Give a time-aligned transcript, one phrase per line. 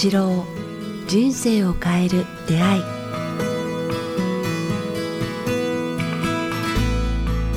[0.00, 0.44] 八郎
[1.08, 2.82] 人生を変える出会い。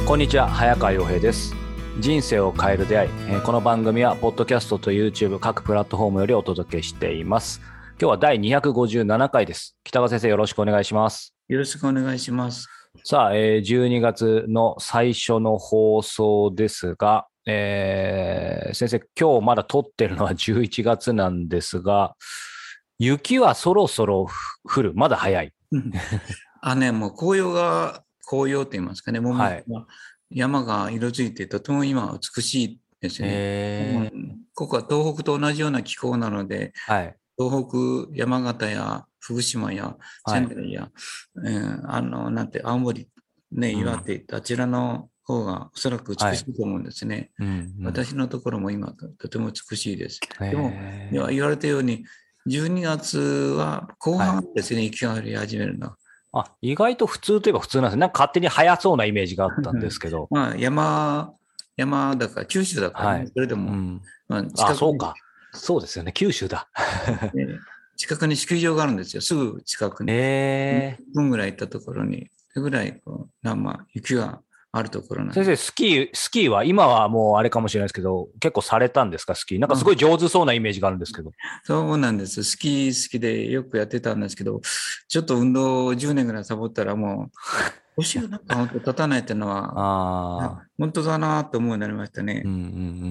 [0.07, 1.53] こんにちは早川洋平です。
[1.99, 3.09] 人生を変える出会い。
[3.27, 7.61] えーこの番組はポッドキャストと YouTube 各プラットフォームよりお届けしています。
[7.99, 9.77] 今日は第257回です。
[9.83, 11.35] 北川先生よろしくお願いします。
[11.47, 12.67] よろしくお願いします。
[13.03, 22.15] さあ、えー12月の最初の放送ですが、えー先生、今日まだ撮ってるのは11月なんですが、
[22.99, 24.27] 雪はそろそろ
[24.63, 24.93] 降る。
[24.93, 25.53] まだ早い。
[26.61, 29.65] あね、もう紅葉が、紅葉と言いますかね、もう、はい
[30.33, 34.09] 山が色づいてとても今美しいですね。
[34.53, 37.15] ここは東北と同じような気候なので、はい。
[37.37, 40.89] 東北、山形や福島やはい仙台や、
[41.45, 43.09] えーあの、なんて、青森、
[43.51, 47.31] ね、うん岩手、あちらの方がおそらく美しいと思うんですね。
[47.39, 50.19] うんうん私のところも今とても美しいです。
[50.39, 50.71] でも、
[51.11, 52.05] 言われたように、
[52.47, 55.97] 12月は後半ですね、雪が降り始めるのは。
[56.33, 58.01] あ、意外と普通といえば普通なんですね。
[58.01, 60.27] なんか勝手に早そうなイメージがあったんですけど。
[60.31, 61.33] まあ、山、
[61.75, 65.13] 山だから、九州だから、ねはいそれでも、うん、まあ、近くあ、にそうか。
[65.53, 66.13] そうですよね。
[66.13, 66.69] 九州だ。
[67.33, 67.47] ね
[67.97, 69.21] 近くにスキー場があるんですよ。
[69.21, 70.11] すぐ近くに。
[70.11, 74.41] え1分ぐらい行ったところに、ぐらいこう、生、雪が
[74.73, 79.59] あるところなんで先生、スキー、スキーは今はもうあれかもしれないですけど、結構されたんですか、スキー？
[79.59, 81.31] なんかすごい上手そうなイメージがあるんですけど。
[81.63, 82.43] そうなんです。
[82.43, 84.61] スキー好きでよくやってたんですけど、
[85.09, 87.37] ちょっと運動を10年ぐらいサボったらもう、
[87.97, 90.71] 腰がなんか本当立たないっていうのは、ああ。
[90.81, 92.41] 本当だなと思うようになりましたね。
[92.43, 92.63] うんうんう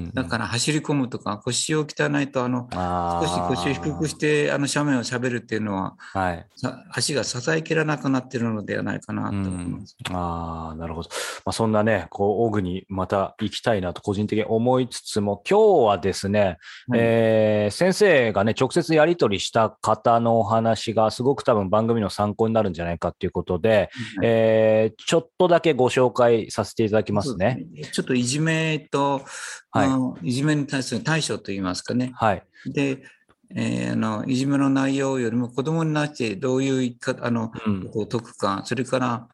[0.09, 0.11] ん。
[0.13, 6.47] だから走り込むとか腰を鍛えないとあのら少し腰を低くしてあの斜面を喋るっていうのははい。
[6.57, 9.97] さ足が支えきらなくなっているのではないかなと思います。
[10.11, 11.11] ああ、なるほど。
[11.45, 23.89] まあ、そんなね、こう、オグにまた行きたいなと個人的に思いつつも、今日はですね、はいえー先生がね、直接やり取りした方のお話がすごく多分番組の参考になるんじゃないかということで、はい
[24.25, 27.67] えーちょっとだけご紹介させていただきますね。
[27.75, 29.23] すねちょっといじめと、
[29.71, 32.13] はいあのいじめに対する対処といいますかね。
[32.15, 32.43] はい。
[32.67, 33.03] で、
[33.55, 37.91] えーあのいじめの内容よりも子供になってどういうあのうん。
[37.91, 39.29] こう解くか、それから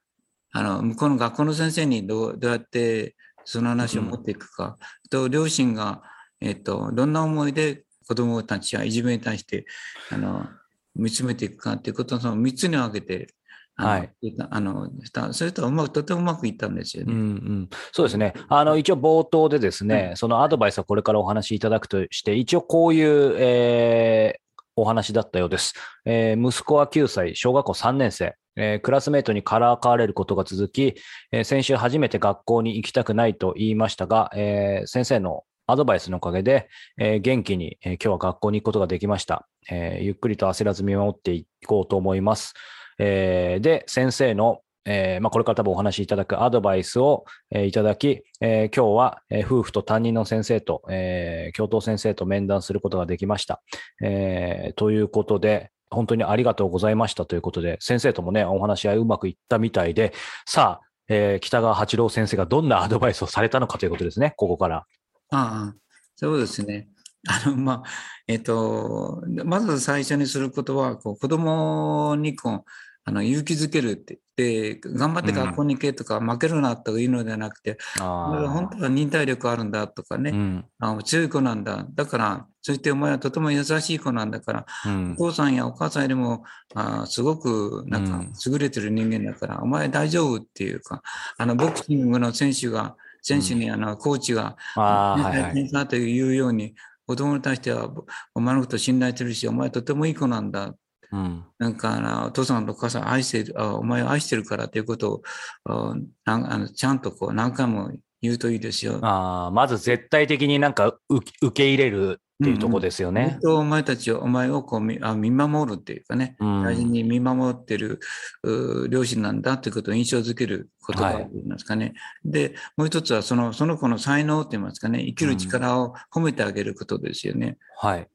[0.53, 3.15] あの向こうの学校の先生にどうどうやって
[3.45, 4.79] その話を持っていくか、
[5.11, 6.03] と両親が、
[6.41, 9.67] えっとどんな思いで子どもたちやいじめに対して
[10.11, 10.47] あの
[10.95, 13.29] 見つめていくかということをその3つに分けて、
[13.77, 14.11] はい
[14.51, 14.91] あの
[15.33, 17.21] それとはうまくとてもうまくいったんですようんうね。
[17.65, 18.33] ん、そうですね。
[18.49, 24.41] あの、一応冒頭でですね、はいそのアドバイスはこれからお話しいただくとして、一応こういう、えー
[24.79, 25.73] お話だったようです。
[26.05, 30.97] えー息子は9歳、小学校3年生、えークラスメートにからかわれることが続き、
[31.33, 39.49] えー先週初めて学校に行きたくないと言いましたが、えー先生のアドバイスのおかげで、えー元気に、えー今日は学校に行くことができました。
[39.71, 42.53] えーゆっくりと焦らず見守っていこうと思います。
[42.99, 53.63] えーで、先生の、えーまあ、これから多分お話しいただくアドバイスを、えーいただき、えー今日は、えー夫婦と担任の先生と、えー教頭先生と面談することができました。
[54.03, 60.13] えーということで、本当にありがとうございましたということで、先生ともね、お話し合いうまくいったみたいで、
[60.47, 64.87] さあ、えー北川八郎先生がどんなアドバイスをされたのかということですね、ここから。
[65.31, 65.75] ああ
[66.17, 66.89] そうですね。
[67.29, 67.83] あのまあ
[68.29, 72.65] えっと、まず最初にすることはこう子供にこう
[73.09, 81.87] あの勇気づけるってで頑張って学校に行けとか、負けるなとかいうのではなくて本当は忍耐力あるんだとかね、うん、あ強い子なんだ。
[81.95, 85.13] だから、そしてお前はとても優しい子なんだから、うん。
[85.13, 86.43] お父さんやお母さんよりも、
[86.75, 88.33] あすごくなんかうん。
[88.45, 91.01] 優れてる人間だから、お前大丈夫っていうか、
[91.39, 95.55] あのボクシングの選手が、選手にあのコーチが、あーはいはい。
[95.55, 96.75] 天才というように、
[97.07, 97.89] 子供に対しては、
[98.35, 100.75] お前のこと信頼してるし、お前とてもいい子なんだ。
[101.13, 105.23] うんなんかお父さんとお母さん愛してるあ、お前を愛してるからということを
[105.65, 105.95] あ
[106.25, 107.93] なんあのちゃんとこう何回も
[108.23, 108.99] 言うといいですよ。
[109.03, 113.41] あーまず絶対的になんか受受け入れるっていうところですよねずっ。
[113.41, 118.01] とお前たちを、お前をこう見あ見守るっていうかね、うん大事に見守ってる
[118.43, 121.95] う両親なんだということを印象づける言葉といいますかね。
[122.25, 127.57] で、もう一つはそのその子の才能といいますかね、生きる力を褒めてあげることですよね。
[127.79, 128.09] はい。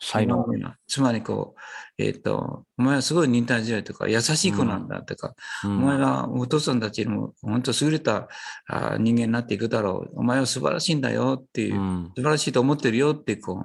[0.00, 0.44] 才能。
[0.86, 5.78] つまりこう、えっ、と、お前はすごい忍耐強いとか、優しい子なんだとか、うん。
[5.78, 8.28] お前はお父さんたちよりも本当優れた
[8.66, 10.20] あ人間になっていくだろう。
[10.20, 12.12] お前は素晴らしいんだよっていう、うん。
[12.16, 13.64] 素晴らしいと思ってるよってこ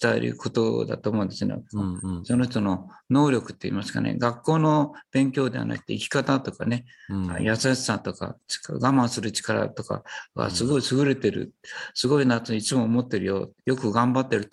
[0.00, 1.54] 伝えることだと思うんですね。
[1.72, 2.24] うんうん。
[2.24, 7.42] その人の能力って言いますかね、学校の勉強ではなくて生き方とかね、うん。
[7.42, 8.36] 優しさとか、
[8.68, 10.02] 我慢する力とか
[10.34, 11.52] はすごい優れてる、
[11.94, 14.48] すごいなといつも思ってるよ、よく頑張ってる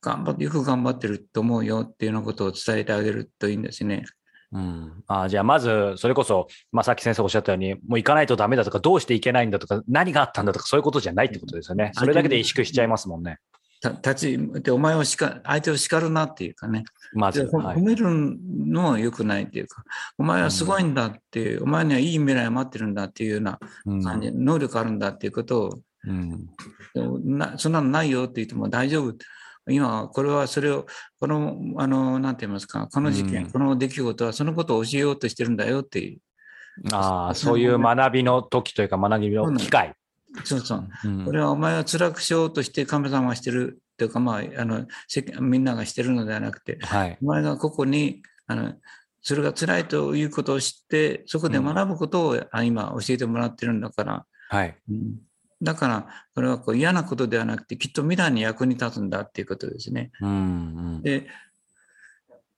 [0.00, 4.04] 頑張って、よく頑張ってると思うよっていうようなことを伝えてあげるといいんですね。
[4.52, 11.90] うん、あじゃあ、まず、それこそ、まあ、さっき先生おっしゃったように、もう行かないとダメだとか、どうして行けないんだとか、何があったんだとか、そういうことじゃないってことですよね。
[11.94, 13.38] それだけで萎縮しちゃいますもんね。
[13.82, 16.84] た立ち、でお前を叱相手を叱るなっていうかね。
[17.12, 17.42] まず。
[17.52, 19.84] 褒はい、めるのも良くないっていうか、
[20.16, 26.46] お前はすごいんだっていう、お前にはいい未来待ってるんだっていうようなうん感じ、能力あるんだっていうことを、うん
[27.58, 29.14] そんなのないよって言っても大丈夫。
[29.68, 30.86] 今、これはそれを、
[31.18, 36.20] この、あの、なんて言いますか、この事件、うんこの出来事はそのことを教えようとしてるんだよっていう。
[36.92, 39.94] ああ、そういう学びの時というか、学びの機会。
[40.44, 40.88] そうそう。
[41.04, 44.86] うんこれはお前は辛くしようとして神様がしてるっていうか、まあ、あの、
[45.40, 47.18] みんながしてるのではなくて、はい。
[47.22, 48.74] お前がここに、あの、
[49.22, 54.76] それが辛いということを知って、そこで学ぶことを、あ今教えてもらってるんだから、はい。
[54.90, 55.25] うん
[55.62, 60.10] だから、これはこう嫌なことではなくて、きっと未来に役に立つんだっていうことですね。
[60.20, 60.32] うんう
[60.98, 61.28] んで、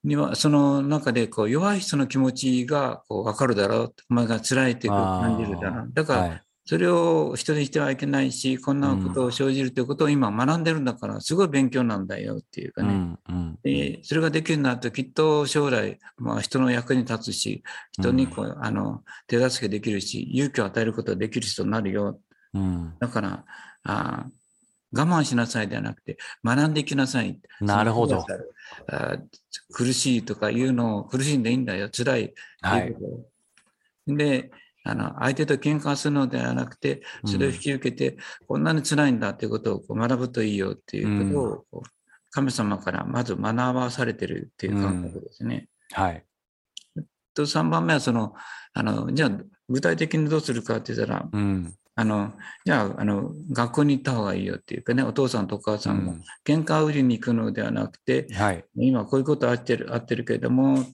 [0.04, 3.94] にはその中でこう弱い人の気持ちがこう分かるだろう。
[4.10, 5.90] お前が辛いって感じるだろう。
[5.92, 6.42] だから、はい。
[6.68, 12.88] それを人にしてはいけないし、こんなことを生じるということを今学んでるんだから、すごい勉強なんだよっていうかね。
[12.88, 17.62] うんうんでそれができるようになると、きっと将来、まあ、人の役に立つし、
[17.92, 22.20] 人にこう、あの手助けできるし、勇気を与えることができる人になるよ。
[22.54, 23.44] うんだから、
[23.84, 24.26] あ
[24.92, 27.38] 我慢しなさいではなくて、学んでいきなさい。
[27.60, 28.24] なるほど。
[28.86, 29.18] あ
[29.72, 32.94] 苦しいとかいうのを苦しんでいいんだよ、辛いはい
[34.06, 34.50] で、
[34.84, 38.16] あの相手と喧嘩するのではなくて、それを引き受けて、
[38.46, 41.90] こんなに辛いんだっていうことをこう学ぶといいよっていうことを、こう
[42.30, 45.68] 神様からまず学ばされてるっていう感覚ですね。
[45.92, 46.24] はい。
[47.34, 48.34] と3番目はその
[48.72, 49.30] あの、じゃあ
[49.68, 51.74] 具体的にどうするかって言ったら、うん。
[52.00, 52.32] あの
[52.64, 58.64] じゃああの学校に行った方がいいよっていうかね、お父さんとお母さんもうん喧嘩売りに行くのではなくて、はい。
[58.76, 60.86] 今こういうことあってるあってるけれども、っ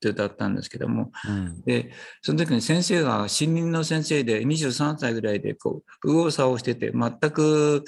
[0.00, 7.82] てだったんですけども、うんで、その時に先生が新任の先生で23歳ぐらいでこう、右往左往してて、全く、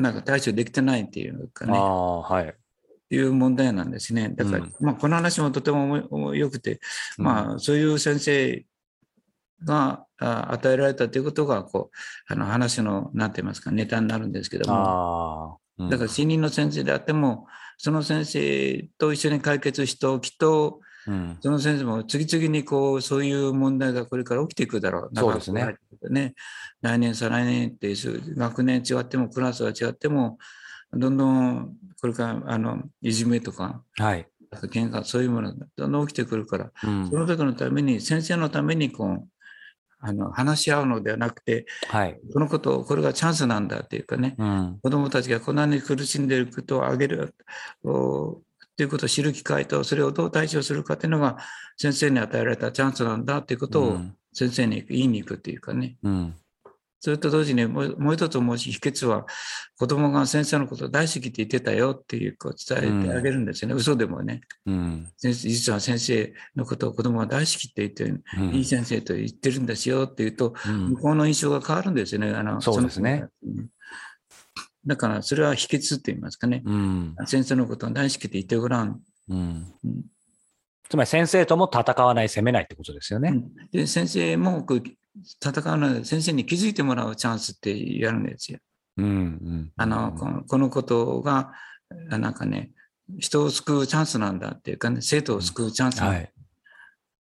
[0.00, 2.54] なんか対処できてないっていうかね、ああ、はい。
[3.10, 4.30] いう問題なんですね。
[4.30, 6.80] だから、うんまあ、この話もとても重い重い良くて、
[7.18, 8.64] まあ、そういう先生
[9.64, 15.56] があ与えられたということが、こう、あの話の、なんて言いますか、ネタになるんですけども。
[15.56, 17.46] うんだから新任の先生であっても、
[17.78, 25.18] その先生と一緒に解決しておきと、うんその先生も次々にこうそういう問題がこれから起きていくだろう。
[25.18, 25.74] そうですね
[26.10, 26.34] ね。
[26.80, 30.38] 来年、再来年っていう学年違ってもクラスは違っても、
[30.92, 34.28] どんどんこれからあのいじめとか、はい。
[34.66, 39.28] 喧嘩そういうものがどんどん起きてくるから、うんその時のために、先生のためにこう
[40.04, 42.20] あの話し合うのではなくて、はい。
[42.32, 44.78] このこと、これがチャンスなんだっていうかね、うん。
[44.82, 47.34] 子どもたちがこんなに苦しんでいることをあげる
[47.84, 48.40] お
[48.76, 51.38] ということを知る機会と、それをどう対処するかというのが、
[51.76, 55.96] 先生に与えられたチャンスなんだということをうん先生に言いに行くっていうかね。
[56.02, 56.34] うん。
[57.04, 59.26] それと同時にもうもう一つもし秘訣は、
[59.76, 63.74] 子供が先生のことを大好きって言ってたよっていうこう伝えてあげるんですよね。
[63.74, 64.42] 嘘でもね。
[64.66, 65.08] うん。
[65.18, 72.30] 実は先生のことを子供が大好きって言ってる、うんいい先生と言ってるんですよっていうと、うん向こうの印象が変わるんですよね。
[72.30, 73.26] あのそうですね。
[74.86, 76.62] だから、それは秘訣って言いますかね。
[76.64, 77.16] うん。
[77.26, 79.00] 先生のことを大好きって言ってごらん。
[79.28, 80.04] うんうん
[80.88, 83.42] つまり先生とも戦わない、攻めないってことですよね。
[83.72, 84.62] で、先生も
[85.44, 88.58] 戦うので、先生に気づいてもらうチャンスってやるんですよ。
[88.96, 89.06] うん。
[89.06, 89.72] うん。
[89.76, 91.52] あの、このこのことが、
[92.10, 92.70] あなんかね、
[93.18, 96.32] 人を救うチャンスなんだっていうかね、生徒を救うチャンスなんだはい。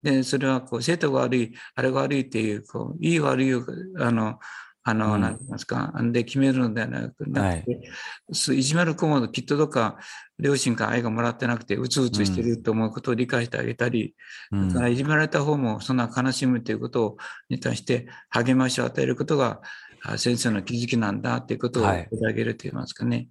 [0.03, 3.63] で、それはこう生徒が悪い、あれが悪いっていう、こういい悪いを、
[3.99, 4.39] あの、
[4.83, 7.91] あの、うんなんて言いますか、で決めるのではなくなくて、
[8.31, 9.99] そういじめる子もきっとどっか
[10.39, 14.15] 両親から愛がもらってなくて、うつうつしてると思うことを理解してあげたり、
[14.51, 14.69] うん。
[14.69, 17.17] だからいじめられた方もそんな悲しむということ
[17.49, 19.61] に対して励ましを与えることが
[20.03, 22.07] あ先生の気づきなんだということをはい。
[22.09, 23.27] 言ってあげると言いますかね。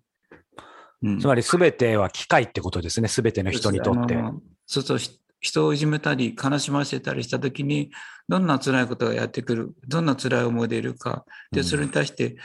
[1.02, 1.18] うん。
[1.18, 3.08] つまり全ては機械ってことですね。
[3.08, 4.16] 全ての人にとって。
[4.66, 7.90] そうそう、ひ人をいじめたり、悲しませたりしたときに、
[8.28, 12.36] どんな辛いことがやってくる、どんな辛い思いでいるか、で、うんそれに対して、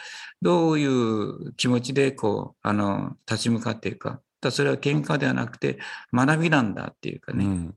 [0.42, 4.22] どういう気持ちで、こう、あの、立ち向かっていくか。
[4.42, 5.80] だそれは喧嘩ではなくて、
[6.14, 7.46] 学びなんだっていうかね。
[7.46, 7.76] うん。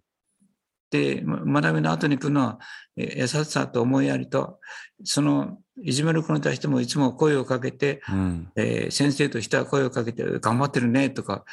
[0.91, 2.59] で、ま学びの後に来るのは、
[2.97, 4.59] え優しさと思いやりと、
[5.05, 8.53] その、いじめる子に対してもいつも声をかけて、うん。
[8.57, 11.45] えー先生としては声をかけて、頑張ってるねとか、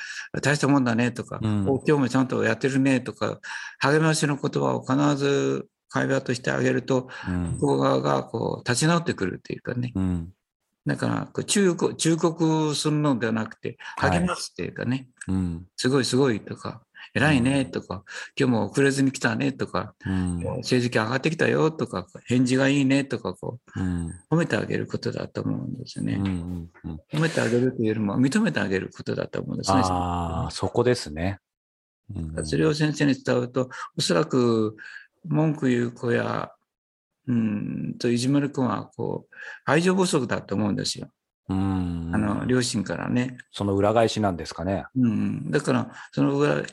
[0.42, 3.39] 大したもんだねとか、うんお今日もちゃんとやってるねとか、
[3.80, 9.92] 励ましの言葉を必ず会話としてあげると、うん向こう側がこう立ち直ってくるっていうかね。
[9.96, 10.30] うん。
[10.86, 15.65] だからこう忠告、忠告するのではなくて、はい励ますっていうかね、うん。
[15.75, 16.82] すごいすごいとか、
[17.14, 18.04] 偉いねとか、
[18.40, 20.40] 今日も遅れずに来たねとか、うん。
[20.64, 24.08] 成績上がってきたよとか、返事がいいねとか、こうん。
[24.08, 26.16] う、褒めてあげることだと思うんですよね。
[26.16, 29.82] うんうんうん褒めてあげるというよりも、認めてあげることだと思うんですね。
[29.84, 31.40] ああ、そこですね。
[32.14, 34.76] うんそれを先生に伝うと、おそらく
[35.28, 36.52] 文句言う子や、
[37.28, 39.36] うん、といじめる子は、こう、
[39.66, 41.10] 愛情不足だと思うんですよ。
[41.50, 42.12] うん。
[42.14, 43.38] あの、両親からね。
[43.52, 44.86] その裏返しなんですかね。
[44.96, 46.64] うん、だから、そのぐらい、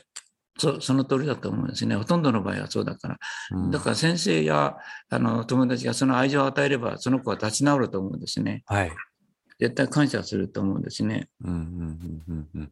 [0.57, 1.95] そその通りだと思うんですね。
[1.95, 3.17] ほとんどの場合はそうだから。
[3.51, 4.75] うんだから先生や
[5.09, 8.63] あの友達がその愛情を与えれば、その子は立ち直ると思うんですね。
[8.65, 8.91] はい。
[9.59, 11.29] 絶対感謝すると思うんですね。
[11.43, 12.71] うんうんうんうんうん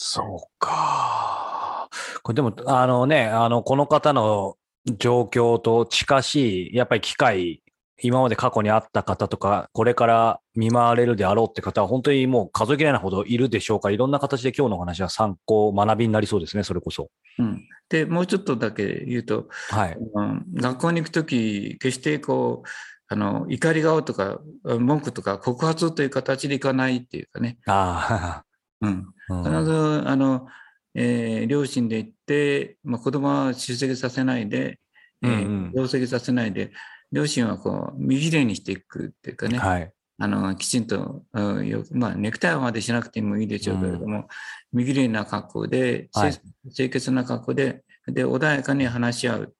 [0.00, 1.88] そうか。
[2.22, 4.56] これでも、あのね、あの、この方の
[4.98, 7.62] 状況と近しい、やっぱり機会、
[8.00, 17.10] 今まで過去にあった方とか、これから見舞われるであろうって方は、本当にもう数えきれないほどいるでしょうから、いろんな形で今日のお話は参考、学びになりそうですね、それこそ。
[17.38, 19.96] うん、で、もうちょっとだけ言うと、はい。
[19.96, 22.68] うん学校に行くとき、決してこう、
[23.10, 28.42] あの怒り顔とか文句とか告発という形でいかないっていうかね、あ
[28.82, 29.44] うん、あ、うん。
[29.44, 29.72] 必ず
[30.06, 30.48] あの、
[30.94, 34.80] えー両親で行って、まあ、子供は出席させないで、
[35.22, 35.64] えーうん。
[35.66, 36.72] うん同席させないで、
[37.12, 39.92] 両親はこう見綺麗にしていくっていうかね、はい。
[40.20, 44.28] あのきちんと、うんよまあ、ネクタイまでしなくてもいいでしょうけれども、
[44.72, 46.42] 見綺麗な格好で、はい清
[46.74, 49.54] 清潔な格好でで、穏やかに話し合う。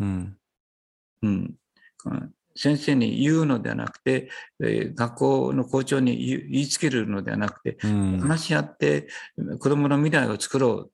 [0.00, 0.36] うん。
[1.22, 1.54] うん、
[2.04, 6.16] うん先生に言うのではなくて、えー学校の校長に
[6.50, 8.18] 言いつけるのではなくて、うん。
[8.20, 9.08] 話し合って
[9.58, 10.92] 子供の未来を作ろう。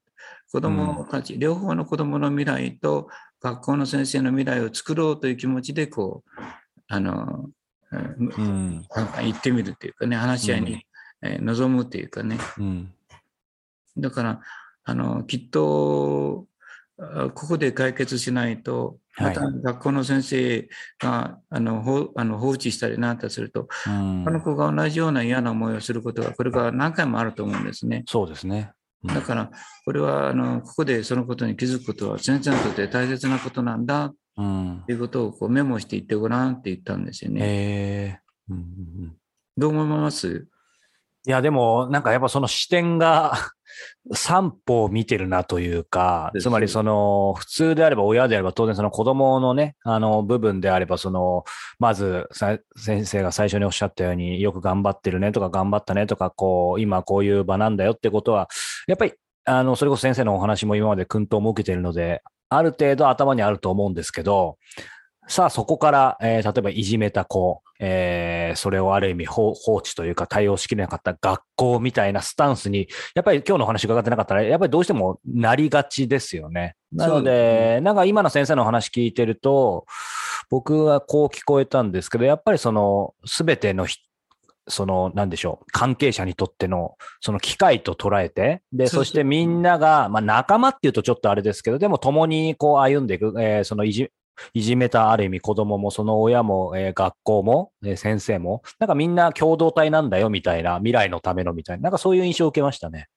[0.51, 3.09] 子供たち、両方の子供の未来と
[3.41, 6.43] 学校の先生の未来を作ろうという気持ちで、こう、
[6.87, 7.51] あの、
[7.97, 8.87] うんうん。
[9.23, 10.87] 言ってみるというかね、話し合いに、
[11.23, 12.39] えー臨むというかね。
[12.59, 12.93] うん。
[13.97, 14.41] だから、
[14.85, 16.47] あの、きっと、
[16.99, 28.05] あここで解決しないと、またはい学校の先生が、あの、ほあの放置したりなんかすると、うん他の子が同じような嫌な思いをすることが、これから何回もあると思うんですね。
[28.07, 28.73] そうですね。
[29.05, 29.51] うんだから、
[29.85, 37.41] これは、あの、ここでそのことに気づくことは、先生にとって大切なことなんだうんということをこうメモしていってごらんって言ったんですよね。
[37.41, 37.45] へ
[38.17, 38.21] え。
[38.50, 39.17] うんうんうん
[39.57, 40.49] どう思います？
[41.26, 43.33] いや、でも、なんかやっぱその視点が
[44.12, 51.45] 三歩見てるなというか、つまりその、普通であれば親であれば当然その子供のね、あの部分であれば、その、
[51.79, 58.49] まずさ先生が最初におっしゃったようによく頑張ってるねとか頑張ったねとか、こう、今こういう場なんだよってことは、
[58.88, 59.12] やっぱり、
[59.45, 62.23] あの、それこそ先生のお話も今まで訓導も受けてるので、
[62.57, 64.59] ある程度頭にあると思うんですけど、
[65.27, 76.77] さあそこから、えー例えばいじめた子、えーそれをある意味放放置というか対応しきれなかった学校みたいなスタンスに、やっぱり今日のお話伺ってなかったら、やっぱりどうしてもなりがちですよね。
[76.93, 79.87] なのでで、なんか今の先生のお話聞いてると、
[80.51, 83.97] 僕はこう聞こえたんですけど、やっぱりその全てのひ
[84.68, 94.11] その、なんでしょう、関係者にとっての、その機会と捉えて、で、そしてみんなが、まあ仲間っていうとちょっとあれですけど、でも共にこう歩んでいく、えーそのいじ、
[94.52, 103.09] いじめたある意味子供もその親も、えー学校も、えー先生も、なんかみんな共同体なんだよみたいな、未来のためのみたいな、なんかそういう印象を受けましたね。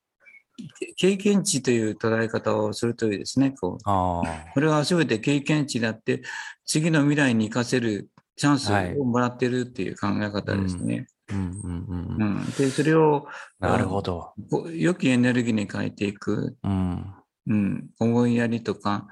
[0.95, 3.51] 経験値という捉え方をするといいですね。
[3.51, 3.83] こう。
[3.83, 4.23] こ
[4.59, 6.23] れは全て経験値であって、
[6.65, 11.07] 次の未来に生かせるチャンスはいをもらってるっていう考え方ですね。
[11.29, 12.37] うんうんうんううん。
[12.37, 13.27] んでそれを
[13.59, 14.33] なるほど。
[14.73, 17.13] 良きエネルギーに変えていく、うん。
[17.47, 19.07] うん、思いやりとか、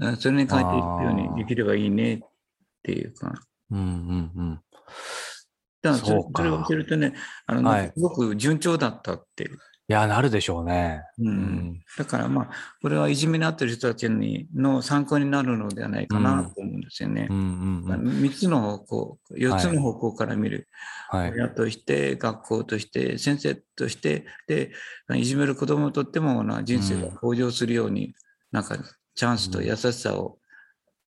[0.00, 2.18] あそれに変えていくようにできればいいねっ
[2.82, 3.32] ていうか。
[3.70, 4.60] うんうんうん。
[5.82, 7.14] だからそれそうかそれを教えるとね、
[7.46, 9.48] あのはいすごく順調だったって
[9.90, 11.02] いや、なるでしょうね。
[11.18, 12.50] うんうんだからまあ、
[12.82, 17.36] これはいじめにあってる人たちにの参考になるのではないかなと思うんですよねうん。
[17.36, 18.06] うんまあうん。
[18.20, 20.68] 3つの方向、4つの方向から見る。
[21.08, 21.32] はい。
[21.32, 24.72] 親として、学校として、先生として、で、
[25.16, 28.14] いじめる子供にとってもな人生が向上するように、
[28.52, 28.76] なんか
[29.14, 30.38] チャンスと優しさを、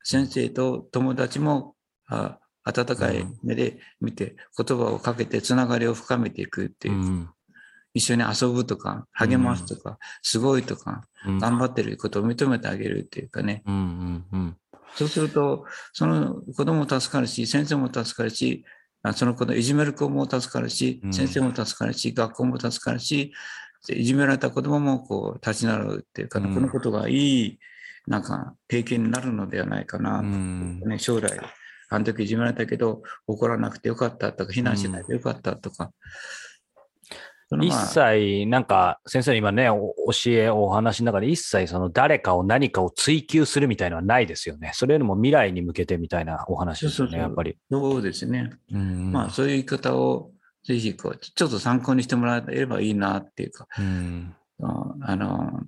[0.03, 1.75] 先生と友達も
[2.09, 7.31] あ温かい目で見て、言葉をかけてつながりを深めていくっていうう、ん
[7.97, 11.39] 一緒に遊ぶとか、励ますとか、すごいとか、うん。
[11.39, 14.57] 頑張ってることを認めてあげるっていうかね、うんうんうん。
[14.95, 18.67] そうすると、その子供も助かるし、先生も助かるし、
[19.03, 21.13] あその子のいじめる子も助かるしう、ん。
[21.15, 23.33] 先生も助かるし、学校も助かるし、
[23.89, 26.55] いじめられた子供もこう立ち直るっていうか、うん。
[26.55, 27.59] このことがいい、
[28.07, 30.23] なんか経験になるのではないかな、
[30.99, 31.41] 将来
[31.89, 35.93] あの時いじめられたけど、怒らなくてよかったとか、避難しないでよかったとか。
[37.51, 44.73] 一まあ切、なんか、先生の今ね、お教え、お話の中で一切、その誰かを何かを追求するみたいのはないですよね。
[44.75, 47.57] それよりも未来に向けてみたいなお話ですよね、そうそうそうやっぱり。
[47.71, 48.51] そうですね。
[48.73, 50.33] うんまあ、そういう言い方を
[50.67, 54.35] ぜひこう、ちょっと参考にしてもらえればいいなっていうか、うん
[55.01, 55.61] あの、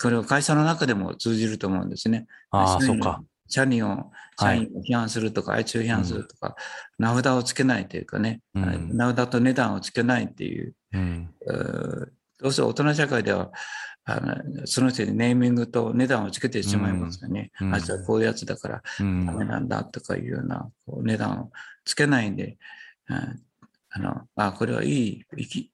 [0.00, 2.26] これは会社の中でも通じると思うんですね。
[2.50, 3.22] ああ、そうか。
[3.52, 4.58] 社員を、はい。
[4.58, 6.56] 社員を批判するとか、あいつを批判するとか、
[6.98, 8.96] 名札をつけないというかね、うん。
[8.96, 11.30] 名札と値段をつけないっていう、うん。
[11.46, 13.52] うーどうせ大人社会では、
[14.04, 17.52] あのその人にネーミングと値段をつけてしまいますよね。
[17.60, 17.74] うん。
[17.74, 19.26] あいつはこういうやつだからうん。
[19.26, 21.50] ダメなんだとかいうようなこう値段を
[21.84, 22.58] つけないんで、
[23.08, 23.42] うん
[23.94, 25.70] あの、あ、これはいい、いき、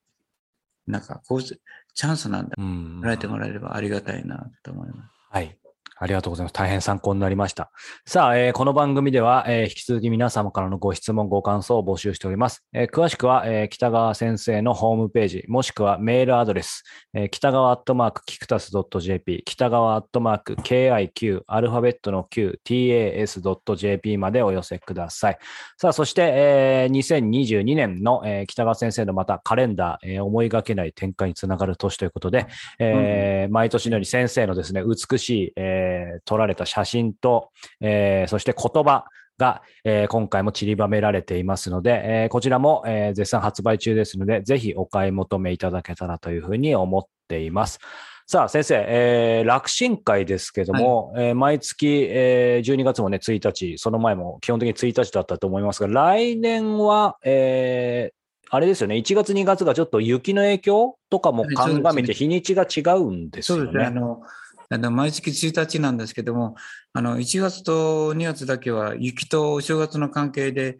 [0.88, 2.54] なんかこう、チャンスなんだ。
[2.58, 3.00] うん。
[3.00, 5.11] 捉えてもらえればありがたいなと思います。
[5.30, 5.56] はい。
[6.00, 6.52] ありがとうございます。
[6.52, 7.71] 大変参考になりました。
[8.07, 12.64] さあ、えーこの番組では、えー引き続き皆様からのご質問、ご感想を募集しております。
[12.73, 25.38] えー詳しくは、えー北川先生のホームページ、もしくはメールアドレス、えー北川アットマークキクタス .jp、北川アットマーク KIQ、アルファベットの Q、TAS.jp までお寄せください。
[25.78, 32.47] さあ、そして、えー2022年の、えー北川先生のまたカレンダー、えー思いがけない展開につながる年ということで、
[32.78, 39.04] えー毎年のように先生のですね、美しい、えー撮られた写真と、えーそして言葉
[39.38, 47.78] が、えー今回も散りばめられていますので、えーこちらも、えー絶賛発売中ですので、ぜひお買い求めいただけたらというふうに思っています。
[48.26, 58.18] さあ、先生、えー楽神会ですけども、えー毎月、えー12月もね、1日、その前も基本的に1日だったと思いますが、来年は、えー
[58.50, 63.85] あれですよね、1月、2月がちょっと雪の影響とかも鑑みて日にちが違うんですよそうですね。
[63.85, 64.23] あの
[64.70, 66.54] 毎月1日なんですけども、
[66.92, 70.78] あの、1月と2月だけは雪とお正月の関係で、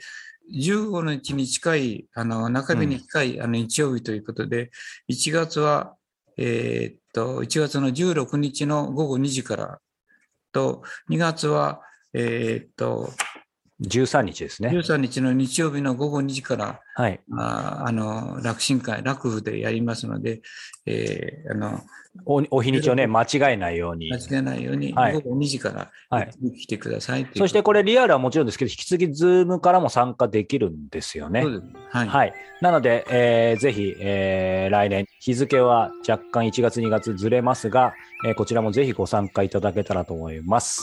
[0.55, 4.71] 15日に近い、あの、中日に近い、あの、日曜日ということで、
[5.11, 5.95] 1月は、
[6.37, 9.81] えーっと、1月の16日の午後2時から
[10.53, 11.81] と、2月は、
[12.15, 13.13] えーっと、
[13.83, 14.71] 13日ですね。
[14.71, 17.21] 13日の日曜日の午後2時から、はい。
[17.37, 20.43] ああの、楽神会、楽府でやりますので、
[20.87, 21.81] えーあの、
[22.25, 24.17] おお日にちをね、間違えないように間。
[24.19, 31.45] 違えないように、はい午後2時からはい来てくださいっていうそしてこれリアルはもちろんですけど、引き続きズームからも参加できるんですよね
[31.91, 32.09] はい。
[32.09, 32.33] はい。
[32.61, 37.95] なので、えーぜひ、えー来年、日付は若干1月2月ずれますが、
[38.27, 40.83] えーこちらもぜひご参加いただけたらと思います。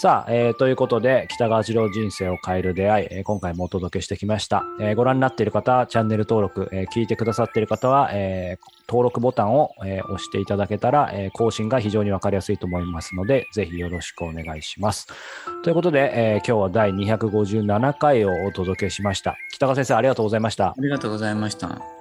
[0.00, 4.62] さあ、えーということで、北川次郎人生を変える出会い、えー今回もお届けしてきました。
[4.80, 15.08] えーご覧になっている方、チャンネル登録、えー聞いてくださっている方は、えー登録ボタンを、えー押していただけたら、えー更新が非常にわかりやすいと思いますので、ぜひよろしくお願いします。
[15.64, 19.36] ということで、えー今日は第257回をお届けしました。
[19.52, 20.74] 北川先生、ありがとうございましたあ。
[20.78, 21.97] りがとうございました。